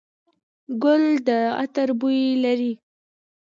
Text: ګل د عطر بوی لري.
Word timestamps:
ګل 0.83 1.03
د 1.27 1.29
عطر 1.59 1.89
بوی 1.99 2.21
لري. 2.43 2.73